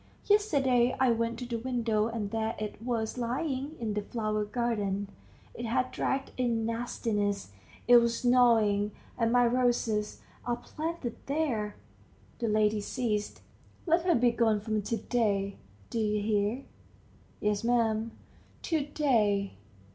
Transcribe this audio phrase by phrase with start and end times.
[0.25, 5.09] Yesterday I went to the window, and there it was lying in the flower garden;
[5.53, 7.51] it had dragged in nastiness
[7.87, 11.75] it was gnawing, and my roses are planted there..."
[12.39, 13.41] The lady ceased.
[13.85, 15.57] "Let her be gone from to day...
[15.91, 16.63] do you hear?"
[17.39, 18.13] "Yes, 'm."
[18.63, 19.53] "To day.